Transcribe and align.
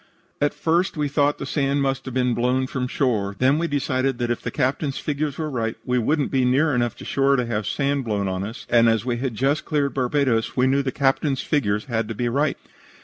"At 0.41 0.55
first 0.55 0.97
we 0.97 1.07
thought 1.07 1.37
that 1.37 1.45
the 1.45 1.51
sand 1.51 1.83
must 1.83 2.05
have 2.05 2.13
been 2.15 2.33
blown 2.33 2.65
from 2.65 2.87
shore. 2.87 3.35
Then 3.37 3.59
we 3.59 3.67
decided 3.67 4.17
that 4.17 4.31
if 4.31 4.41
the 4.41 4.49
Captain's 4.49 4.97
figures 4.97 5.37
were 5.37 5.47
right 5.47 5.75
we 5.85 5.99
wouldn't 5.99 6.31
be 6.31 6.43
near 6.43 6.73
enough 6.73 6.95
to 6.95 7.05
shore 7.05 7.35
to 7.35 7.45
have 7.45 7.67
sand 7.67 8.05
blow 8.05 8.27
on 8.27 8.43
us, 8.43 8.65
and 8.67 8.89
as 8.89 9.05
we 9.05 9.17
had 9.17 9.35
just 9.35 9.63
cleared 9.63 9.93
Barbados, 9.93 10.57
we 10.57 10.65
knew 10.65 10.77
that 10.81 10.85
the 10.85 10.91
Captain's 10.99 11.41
figures 11.41 11.85
had 11.85 12.07
to 12.07 12.15
be 12.15 12.29
right. 12.29 12.57